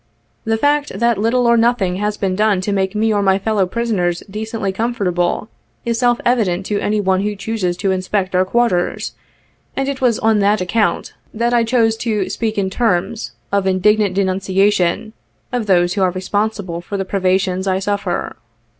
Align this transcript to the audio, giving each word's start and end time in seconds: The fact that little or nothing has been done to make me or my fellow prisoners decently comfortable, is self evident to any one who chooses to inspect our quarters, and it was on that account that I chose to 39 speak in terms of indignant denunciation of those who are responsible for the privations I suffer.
The 0.45 0.57
fact 0.57 0.93
that 0.97 1.19
little 1.19 1.45
or 1.45 1.55
nothing 1.55 1.97
has 1.97 2.17
been 2.17 2.35
done 2.35 2.59
to 2.61 2.71
make 2.71 2.95
me 2.95 3.13
or 3.13 3.21
my 3.21 3.37
fellow 3.37 3.67
prisoners 3.67 4.23
decently 4.27 4.71
comfortable, 4.71 5.47
is 5.85 5.99
self 5.99 6.19
evident 6.25 6.65
to 6.65 6.79
any 6.79 6.99
one 6.99 7.21
who 7.21 7.35
chooses 7.35 7.77
to 7.77 7.91
inspect 7.91 8.33
our 8.33 8.43
quarters, 8.43 9.13
and 9.75 9.87
it 9.87 10.01
was 10.01 10.17
on 10.17 10.39
that 10.39 10.59
account 10.59 11.13
that 11.35 11.53
I 11.53 11.63
chose 11.63 11.95
to 11.97 12.11
39 12.15 12.29
speak 12.31 12.57
in 12.57 12.71
terms 12.71 13.33
of 13.51 13.67
indignant 13.67 14.15
denunciation 14.15 15.13
of 15.53 15.67
those 15.67 15.93
who 15.93 16.01
are 16.01 16.09
responsible 16.09 16.81
for 16.81 16.97
the 16.97 17.05
privations 17.05 17.67
I 17.67 17.77
suffer. 17.77 18.35